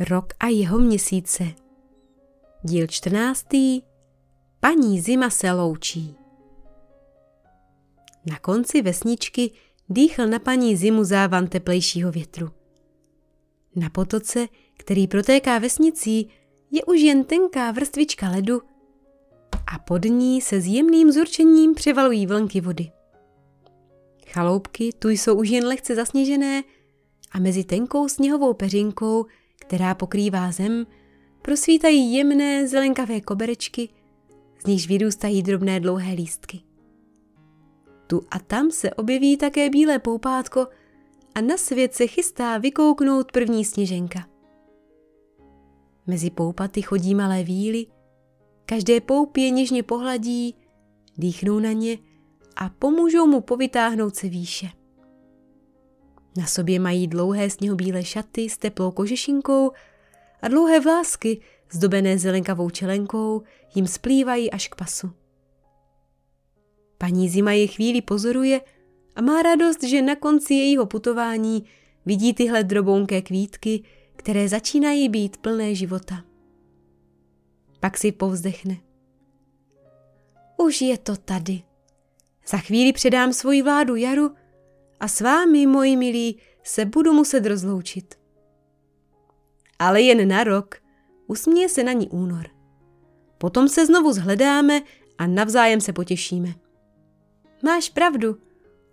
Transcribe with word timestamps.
Rok 0.00 0.32
a 0.40 0.46
jeho 0.46 0.78
měsíce. 0.78 1.44
Díl 2.62 2.86
14. 2.86 3.46
Paní 4.60 5.00
zima 5.00 5.30
se 5.30 5.52
loučí. 5.52 6.16
Na 8.26 8.38
konci 8.38 8.82
vesničky 8.82 9.50
dýchl 9.88 10.26
na 10.26 10.38
paní 10.38 10.76
zimu 10.76 11.04
závan 11.04 11.46
teplejšího 11.46 12.12
větru. 12.12 12.50
Na 13.76 13.90
potoce, 13.90 14.48
který 14.76 15.06
protéká 15.06 15.58
vesnicí, 15.58 16.28
je 16.70 16.84
už 16.84 17.00
jen 17.00 17.24
tenká 17.24 17.70
vrstvička 17.70 18.28
ledu 18.28 18.62
a 19.74 19.78
pod 19.78 20.04
ní 20.04 20.40
se 20.40 20.60
s 20.60 20.66
jemným 20.66 21.12
zurčením 21.12 21.74
převalují 21.74 22.26
vlnky 22.26 22.60
vody. 22.60 22.90
Chaloupky 24.26 24.92
tu 24.98 25.08
jsou 25.08 25.34
už 25.34 25.48
jen 25.48 25.66
lehce 25.66 25.94
zasněžené 25.94 26.62
a 27.32 27.38
mezi 27.38 27.64
tenkou 27.64 28.08
sněhovou 28.08 28.54
peřinkou 28.54 29.26
která 29.66 29.94
pokrývá 29.94 30.52
zem, 30.52 30.86
prosvítají 31.42 32.14
jemné 32.14 32.68
zelenkavé 32.68 33.20
koberečky, 33.20 33.88
z 34.62 34.66
nichž 34.66 34.88
vyrůstají 34.88 35.42
drobné 35.42 35.80
dlouhé 35.80 36.12
lístky. 36.12 36.60
Tu 38.06 38.22
a 38.30 38.38
tam 38.38 38.70
se 38.70 38.90
objeví 38.90 39.36
také 39.36 39.70
bílé 39.70 39.98
poupátko 39.98 40.66
a 41.34 41.40
na 41.40 41.56
svět 41.56 41.94
se 41.94 42.06
chystá 42.06 42.58
vykouknout 42.58 43.32
první 43.32 43.64
sněženka. 43.64 44.26
Mezi 46.06 46.30
poupaty 46.30 46.82
chodí 46.82 47.14
malé 47.14 47.42
víly, 47.42 47.86
každé 48.66 49.00
poup 49.00 49.36
je 49.36 49.50
něžně 49.50 49.82
pohladí, 49.82 50.54
dýchnou 51.18 51.58
na 51.58 51.72
ně 51.72 51.98
a 52.56 52.68
pomůžou 52.68 53.26
mu 53.26 53.40
povytáhnout 53.40 54.16
se 54.16 54.28
výše. 54.28 54.68
Na 56.36 56.46
sobě 56.46 56.80
mají 56.80 57.06
dlouhé 57.06 57.50
sněhobílé 57.50 58.04
šaty 58.04 58.48
s 58.48 58.58
teplou 58.58 58.90
kožešinkou 58.90 59.70
a 60.42 60.48
dlouhé 60.48 60.80
vlásky 60.80 61.40
zdobené 61.70 62.18
zelenkavou 62.18 62.70
čelenkou 62.70 63.42
jim 63.74 63.86
splývají 63.86 64.50
až 64.50 64.68
k 64.68 64.74
pasu. 64.74 65.10
Paní 66.98 67.28
Zima 67.28 67.52
je 67.52 67.66
chvíli 67.66 68.02
pozoruje 68.02 68.60
a 69.16 69.22
má 69.22 69.42
radost, 69.42 69.82
že 69.82 70.02
na 70.02 70.16
konci 70.16 70.54
jejího 70.54 70.86
putování 70.86 71.64
vidí 72.06 72.34
tyhle 72.34 72.64
drobounké 72.64 73.22
kvítky, 73.22 73.82
které 74.16 74.48
začínají 74.48 75.08
být 75.08 75.36
plné 75.36 75.74
života. 75.74 76.24
Pak 77.80 77.98
si 77.98 78.12
povzdechne. 78.12 78.76
Už 80.56 80.80
je 80.80 80.98
to 80.98 81.16
tady. 81.16 81.62
Za 82.48 82.58
chvíli 82.58 82.92
předám 82.92 83.32
svoji 83.32 83.62
vládu 83.62 83.96
Jaru 83.96 84.30
a 85.00 85.08
s 85.08 85.20
vámi, 85.20 85.66
moji 85.66 85.96
milí, 85.96 86.40
se 86.62 86.84
budu 86.84 87.12
muset 87.12 87.46
rozloučit. 87.46 88.14
Ale 89.78 90.00
jen 90.00 90.28
na 90.28 90.44
rok, 90.44 90.74
usměje 91.26 91.68
se 91.68 91.84
na 91.84 91.92
ní 91.92 92.08
únor. 92.08 92.46
Potom 93.38 93.68
se 93.68 93.86
znovu 93.86 94.12
zhledáme 94.12 94.82
a 95.18 95.26
navzájem 95.26 95.80
se 95.80 95.92
potěšíme. 95.92 96.54
Máš 97.62 97.90
pravdu, 97.90 98.36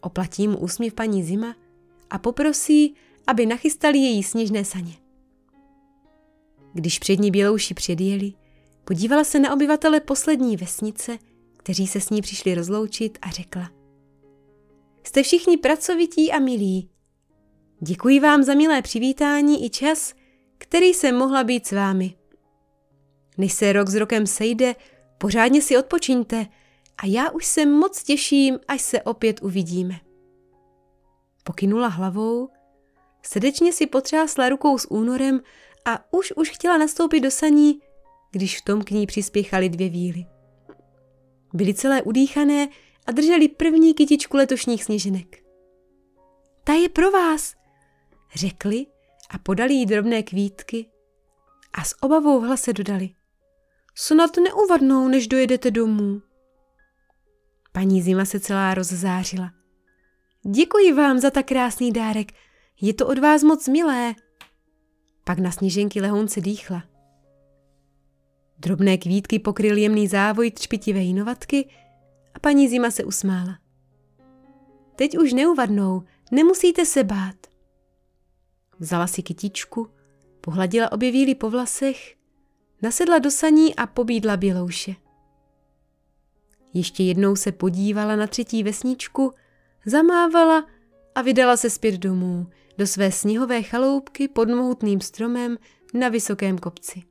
oplatí 0.00 0.48
mu 0.48 0.58
úsměv 0.58 0.94
paní 0.94 1.24
Zima 1.24 1.56
a 2.10 2.18
poprosí, 2.18 2.94
aby 3.26 3.46
nachystali 3.46 3.98
její 3.98 4.22
sněžné 4.22 4.64
saně. 4.64 4.94
Když 6.72 6.98
přední 6.98 7.30
bělouši 7.30 7.74
předjeli, 7.74 8.32
podívala 8.84 9.24
se 9.24 9.38
na 9.38 9.52
obyvatele 9.52 10.00
poslední 10.00 10.56
vesnice, 10.56 11.18
kteří 11.56 11.86
se 11.86 12.00
s 12.00 12.10
ní 12.10 12.22
přišli 12.22 12.54
rozloučit 12.54 13.18
a 13.22 13.30
řekla– 13.30 13.70
Jste 15.02 15.22
všichni 15.22 15.56
pracovití 15.56 16.32
a 16.32 16.38
milí. 16.38 16.90
Děkuji 17.80 18.20
vám 18.20 18.42
za 18.42 18.54
milé 18.54 18.82
přivítání 18.82 19.64
i 19.64 19.70
čas, 19.70 20.14
který 20.58 20.86
jsem 20.86 21.16
mohla 21.16 21.44
být 21.44 21.66
s 21.66 21.72
vámi. 21.72 22.14
Než 23.38 23.52
se 23.52 23.72
rok 23.72 23.88
s 23.88 23.94
rokem 23.94 24.26
sejde, 24.26 24.74
pořádně 25.18 25.62
si 25.62 25.76
odpočiňte 25.78 26.46
a 27.02 27.06
já 27.06 27.30
už 27.30 27.46
se 27.46 27.66
moc 27.66 28.02
těším, 28.02 28.58
až 28.68 28.80
se 28.80 29.02
opět 29.02 29.42
uvidíme. 29.42 29.94
Pokynula 31.44 31.88
hlavou, 31.88 32.48
srdečně 33.22 33.72
si 33.72 33.86
potřásla 33.86 34.48
rukou 34.48 34.78
s 34.78 34.90
únorem 34.90 35.40
a 35.84 36.12
už 36.12 36.32
už 36.36 36.50
chtěla 36.50 36.78
nastoupit 36.78 37.20
do 37.20 37.30
saní, 37.30 37.80
když 38.30 38.58
v 38.58 38.64
tom 38.64 38.82
k 38.82 38.90
ní 38.90 39.06
přispěchaly 39.06 39.68
dvě 39.68 39.88
víly. 39.88 40.26
Byly 41.54 41.74
celé 41.74 42.02
udýchané 42.02 42.68
a 43.06 43.12
drželi 43.12 43.48
první 43.48 43.94
kytičku 43.94 44.36
letošních 44.36 44.84
sněženek. 44.84 45.44
Ta 46.64 46.72
je 46.72 46.88
pro 46.88 47.10
vás, 47.10 47.54
řekli 48.34 48.86
a 49.30 49.38
podali 49.38 49.74
jí 49.74 49.86
drobné 49.86 50.22
kvítky 50.22 50.86
a 51.72 51.84
s 51.84 52.02
obavou 52.02 52.40
v 52.40 52.44
hlase 52.44 52.72
dodali. 52.72 53.10
Snad 53.94 54.36
neuvadnou, 54.36 55.08
než 55.08 55.26
dojedete 55.26 55.70
domů. 55.70 56.22
Paní 57.72 58.02
Zima 58.02 58.24
se 58.24 58.40
celá 58.40 58.74
rozzářila. 58.74 59.50
Děkuji 60.42 60.92
vám 60.92 61.18
za 61.18 61.30
tak 61.30 61.46
krásný 61.46 61.92
dárek, 61.92 62.32
je 62.80 62.94
to 62.94 63.06
od 63.06 63.18
vás 63.18 63.42
moc 63.42 63.68
milé. 63.68 64.14
Pak 65.24 65.38
na 65.38 65.50
sněženky 65.50 66.00
lehounce 66.00 66.40
dýchla. 66.40 66.82
Drobné 68.58 68.98
kvítky 68.98 69.38
pokryl 69.38 69.76
jemný 69.76 70.08
závoj 70.08 70.50
třpitivé 70.50 71.00
jinovatky 71.00 71.68
paní 72.40 72.68
Zima 72.68 72.90
se 72.90 73.04
usmála. 73.04 73.58
Teď 74.96 75.18
už 75.18 75.32
neuvadnou, 75.32 76.02
nemusíte 76.30 76.86
se 76.86 77.04
bát. 77.04 77.36
Vzala 78.78 79.06
si 79.06 79.22
kytičku, 79.22 79.88
pohladila 80.40 80.92
obě 80.92 81.12
víly 81.12 81.34
po 81.34 81.50
vlasech, 81.50 82.16
nasedla 82.82 83.18
do 83.18 83.30
saní 83.30 83.76
a 83.76 83.86
pobídla 83.86 84.36
bělouše. 84.36 84.94
Ještě 86.74 87.02
jednou 87.02 87.36
se 87.36 87.52
podívala 87.52 88.16
na 88.16 88.26
třetí 88.26 88.62
vesničku, 88.62 89.32
zamávala 89.86 90.66
a 91.14 91.22
vydala 91.22 91.56
se 91.56 91.70
zpět 91.70 91.94
domů, 91.94 92.46
do 92.78 92.86
své 92.86 93.12
sněhové 93.12 93.62
chaloupky 93.62 94.28
pod 94.28 94.48
mohutným 94.48 95.00
stromem 95.00 95.58
na 95.94 96.08
vysokém 96.08 96.58
kopci. 96.58 97.02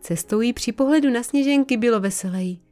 Cestou 0.00 0.40
jí 0.40 0.52
při 0.52 0.72
pohledu 0.72 1.10
na 1.10 1.22
sněženky 1.22 1.76
bylo 1.76 2.00
veselej– 2.00 2.60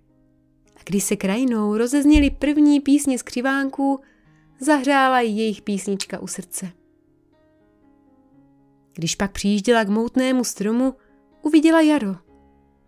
a 0.81 0.83
když 0.85 1.05
se 1.05 1.17
krajinou 1.17 1.77
rozezněly 1.77 2.31
první 2.31 2.81
písně 2.81 3.19
z 3.19 3.23
křivánků, 3.23 4.01
zahřála 4.61 5.21
jejich 5.21 5.63
písnička 5.63 6.19
u 6.19 6.27
srdce. 6.27 6.73
Když 8.93 9.15
pak 9.17 9.33
přijížděla 9.33 9.85
k 9.85 9.89
moutnému 9.89 10.45
stromu, 10.45 10.95
uviděla 11.43 11.81
Jaro, 11.81 12.17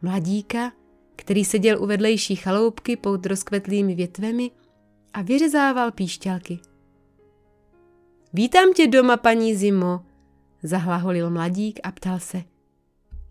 mladíka, 0.03 0.73
který 1.17 1.45
seděl 1.45 1.83
u 1.83 1.87
vedlejší 1.87 2.37
chaloupky 2.37 2.97
pod 2.97 3.27
rozkvetlými 3.27 3.95
větvemi 3.95 4.51
a 5.13 5.23
vyřezával 5.23 5.93
píšťalky. 5.93 6.61
Vítám 8.33 8.73
tě 8.73 8.87
doma, 8.87 9.17
paní 9.17 9.55
Zimo, 9.55 10.05
zahlaholil 10.63 11.31
mladík 11.31 11.81
a 11.83 11.93
ptal 11.93 12.19
se. 12.19 12.43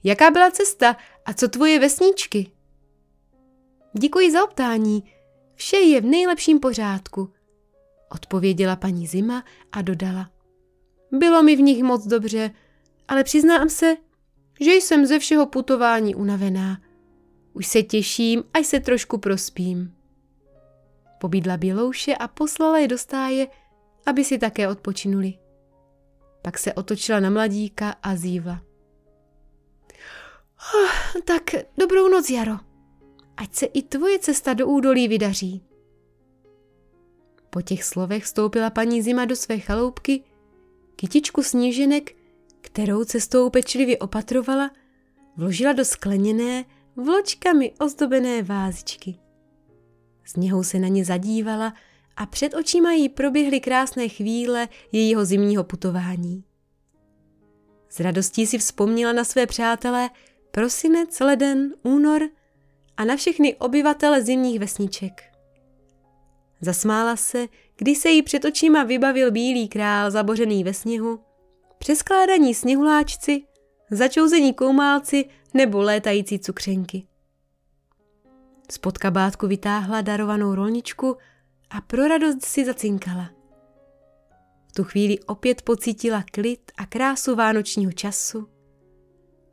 Jaká 0.04 0.32
byla 0.32 0.52
cesta 0.52 0.98
a 1.26 1.34
co 1.34 1.48
tvoje 1.48 1.80
vesničky? 1.80 2.52
Děkuji 4.00 4.32
za 4.32 4.44
optání. 4.44 5.04
Vše 5.56 5.78
je 5.78 6.02
v 6.02 6.06
nejlepším 6.06 6.60
pořádku, 6.60 7.34
odpověděla 8.10 8.76
paní 8.76 9.08
Zima 9.08 9.44
a 9.72 9.82
dodala. 9.82 10.30
Bylo 11.12 11.44
mi 11.44 11.56
v 11.56 11.62
nich 11.62 11.84
moc 11.84 12.08
dobře, 12.08 12.52
ale 13.08 13.24
přiznám 13.24 13.70
se, 13.70 13.96
že 14.60 14.72
jsem 14.72 15.06
ze 15.06 15.20
všeho 15.20 15.46
putování 15.46 16.16
unavená. 16.16 16.82
Už 17.54 17.68
se 17.68 17.84
těším, 17.84 18.44
až 18.54 18.66
se 18.66 18.80
trošku 18.80 19.18
prospím. 19.18 19.96
Pobídla 21.20 21.58
Bělouše 21.58 22.16
a 22.16 22.28
poslala 22.28 22.78
je 22.78 22.88
do 22.88 22.98
stáje, 22.98 23.48
aby 24.06 24.24
si 24.24 24.38
také 24.38 24.68
odpočinuli. 24.68 25.34
Pak 26.42 26.58
se 26.58 26.74
otočila 26.74 27.20
na 27.20 27.30
mladíka 27.30 27.96
a 28.04 28.16
zívla. 28.16 28.62
Oh, 30.76 31.22
tak 31.26 31.44
dobrou 31.78 32.10
noc, 32.10 32.30
Jaro 32.30 32.71
ať 33.42 33.56
se 33.56 33.66
i 33.66 33.82
tvoje 33.82 34.20
cesta 34.20 34.54
do 34.54 34.68
údolí 34.68 35.08
vydaří. 35.08 35.64
Po 37.50 37.62
těch 37.62 37.84
slovech 37.84 38.24
vstoupila 38.24 38.70
paní 38.70 39.02
Zima 39.02 39.26
do 39.26 39.36
své 39.36 39.60
chaloupky, 39.60 40.24
kytičku 40.96 41.44
sníženek, 41.44 42.16
kterou 42.62 43.04
cestou 43.04 43.50
pečlivě 43.50 43.98
opatrovala, 43.98 44.72
vložila 45.38 45.74
do 45.74 45.86
skleněné, 45.86 46.66
vločkami 46.96 47.74
ozdobené 47.80 48.44
vázičky. 48.44 49.16
S 50.24 50.36
něhou 50.36 50.64
se 50.64 50.80
na 50.80 50.88
ně 50.88 51.06
zadívala 51.06 51.74
a 52.18 52.26
před 52.26 52.54
očima 52.54 52.92
jí 52.94 53.10
proběhly 53.10 53.60
krásné 53.60 54.10
chvíle 54.10 54.68
jejího 54.92 55.26
zimního 55.26 55.64
putování. 55.64 56.44
S 57.90 58.00
radostí 58.00 58.48
si 58.48 58.58
vzpomněla 58.58 59.14
na 59.14 59.24
své 59.24 59.46
přátelé 59.48 60.10
prosinec, 60.52 61.20
leden, 61.20 61.74
únor– 61.84 62.30
a 63.02 63.06
na 63.06 63.16
všechny 63.16 63.56
obyvatele 63.56 64.22
zimních 64.22 64.60
vesniček. 64.60 65.24
Zasmála 66.62 67.16
se, 67.16 67.48
když 67.78 67.98
se 67.98 68.10
jí 68.10 68.22
před 68.22 68.46
očima 68.46 68.84
vybavil 68.84 69.32
bílý 69.32 69.68
král 69.68 70.12
zabořený 70.12 70.64
ve 70.64 70.74
sněhu, 70.74 71.20
přeskládaní 71.78 72.54
sněhuláčci, 72.54 73.44
začouzení 73.92 74.54
koumálci 74.54 75.26
nebo 75.54 75.82
létající 75.82 76.40
cukřenky. 76.40 77.08
Spod 78.72 78.98
kabátku 78.98 79.48
vytáhla 79.48 80.02
darovanou 80.02 80.56
rolničku 80.56 81.18
a 81.70 81.82
pro 81.82 82.08
radost 82.08 82.46
si 82.46 82.66
zacinkala. 82.66 83.30
V 84.68 84.72
tu 84.72 84.84
chvíli 84.84 85.20
opět 85.20 85.62
pocítila 85.62 86.24
klid 86.32 86.72
a 86.78 86.86
krásu 86.86 87.36
vánočního 87.36 87.92
času, 87.92 88.50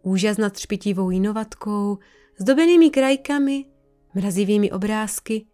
úžas 0.02 0.36
nad 0.36 0.52
třpitivou 0.52 1.10
jinovatkou, 1.10 1.98
zdobenými 2.38 2.90
krajkami, 2.90 3.64
mrazivými 4.14 4.72
obrázky 4.72 5.46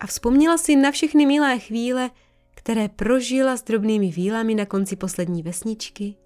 a 0.00 0.06
vzpomněla 0.06 0.58
si 0.58 0.76
na 0.76 0.90
všechny 0.90 1.26
milé 1.26 1.58
chvíle, 1.58 2.10
které 2.54 2.88
prožila 2.88 3.56
s 3.56 3.62
drobnými 3.62 4.10
vílami 4.10 4.54
na 4.54 4.66
konci 4.66 4.96
poslední 4.96 5.42
vesničky, 5.42 6.16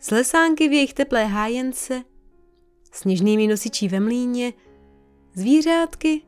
s 0.00 0.10
lesánky 0.10 0.68
v 0.68 0.72
jejich 0.72 0.94
teplé 0.94 1.24
hájence, 1.24 2.04
sněžnými 2.92 3.46
nosičí 3.46 3.88
ve 3.88 4.00
mlíně, 4.00 4.52
zvířátky 5.34 6.22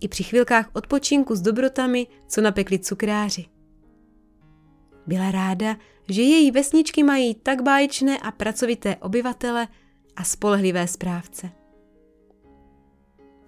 i 0.00 0.08
při 0.08 0.22
chvilkách 0.22 0.70
odpočinku 0.72 1.34
s 1.34 1.40
dobrotami, 1.40 2.06
co 2.28 2.40
napekli 2.40 2.78
cukráři. 2.78 3.44
Byla 5.06 5.30
ráda, 5.30 5.76
že 6.08 6.22
její 6.22 6.50
vesničky 6.50 7.02
mají 7.02 7.34
tak 7.34 7.62
báječné 7.62 8.18
a 8.18 8.30
pracovité 8.30 8.96
obyvatele 8.96 9.68
a 10.16 10.24
spolehlivé 10.24 10.88
správce. 10.88 11.59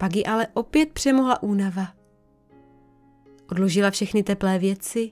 Pak 0.02 0.16
ji 0.16 0.24
ale 0.24 0.48
opět 0.54 0.92
přemohla 0.92 1.42
únava. 1.42 1.94
Odložila 3.50 3.90
všechny 3.90 4.22
teplé 4.22 4.58
věci, 4.58 5.10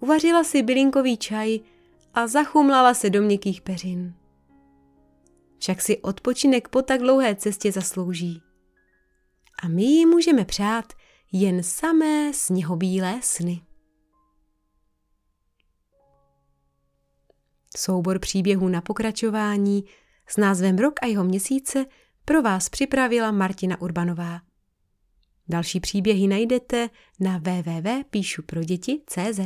uvařila 0.00 0.44
si 0.44 0.62
bylinkový 0.62 1.16
čaj 1.16 1.60
a 2.14 2.26
zachumlala 2.26 2.94
se 2.94 3.10
do 3.10 3.22
měkkých 3.22 3.60
peřin. 3.60 4.14
Však 5.58 5.82
si 5.82 5.98
odpočinek 5.98 6.68
po 6.68 6.82
tak 6.82 7.00
dlouhé 7.00 7.34
cestě 7.34 7.72
zaslouží. 7.72 8.42
A 9.62 9.68
my 9.68 9.84
ji 9.84 10.06
můžeme 10.06 10.44
přát 10.44 10.92
jen 11.32 11.62
samé 11.62 12.32
sněhobílé 12.34 13.20
sny. 13.22 13.60
Soubor 17.76 18.18
příběhů 18.18 18.68
na 18.68 18.80
pokračování 18.80 19.84
s 20.26 20.36
názvem 20.36 20.78
Rok 20.78 20.94
a 21.02 21.06
jeho 21.06 21.24
měsíce 21.24 21.86
pro 22.28 22.42
vás 22.42 22.68
připravila 22.68 23.30
Martina 23.30 23.80
Urbanová. 23.80 24.40
Další 25.48 25.80
příběhy 25.80 26.26
najdete 26.26 26.90
na 27.20 27.38
www.píšuproděti.cz. 27.38 29.40